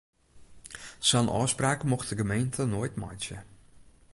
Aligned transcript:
Sa'n 1.09 1.31
ôfspraak 1.41 1.81
mocht 1.91 2.09
de 2.09 2.17
gemeente 2.21 2.61
noait 2.71 2.95
meitsje. 3.01 3.37